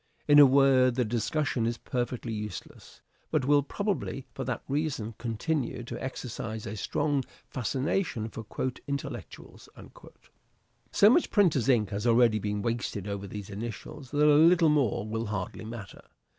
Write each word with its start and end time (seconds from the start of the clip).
In 0.27 0.39
a 0.39 0.47
word, 0.47 0.95
the 0.95 1.05
discussion 1.05 1.67
is 1.67 1.77
perfectly 1.77 2.33
useless, 2.33 3.01
but 3.29 3.45
will 3.45 3.61
probably 3.61 4.25
for 4.33 4.43
that 4.45 4.63
reason 4.67 5.13
continue 5.19 5.83
to 5.83 6.03
exercise 6.03 6.65
a 6.65 6.75
strong 6.75 7.23
fascination 7.51 8.27
for" 8.27 8.43
intellectuals." 8.87 9.69
So 10.91 11.07
much 11.11 11.29
printer's 11.29 11.69
ink 11.69 11.91
has 11.91 12.07
already 12.07 12.39
been 12.39 12.63
wasted 12.63 13.07
over 13.07 13.27
these 13.27 13.51
initials 13.51 14.09
that 14.09 14.25
a 14.25 14.33
little 14.47 14.69
more 14.69 15.05
will 15.07 15.27
hardly 15.27 15.65
matter. 15.65 16.01